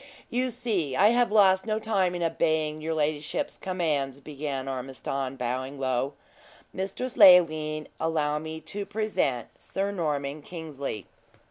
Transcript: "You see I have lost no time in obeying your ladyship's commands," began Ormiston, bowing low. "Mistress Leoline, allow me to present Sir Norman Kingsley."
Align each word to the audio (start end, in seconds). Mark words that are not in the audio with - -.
"You 0.31 0.49
see 0.49 0.95
I 0.95 1.09
have 1.09 1.31
lost 1.31 1.67
no 1.67 1.77
time 1.77 2.15
in 2.15 2.23
obeying 2.23 2.81
your 2.81 2.95
ladyship's 2.95 3.55
commands," 3.55 4.19
began 4.19 4.67
Ormiston, 4.67 5.35
bowing 5.35 5.77
low. 5.79 6.13
"Mistress 6.73 7.17
Leoline, 7.17 7.85
allow 7.99 8.39
me 8.39 8.61
to 8.61 8.83
present 8.83 9.49
Sir 9.59 9.91
Norman 9.91 10.41
Kingsley." 10.41 11.05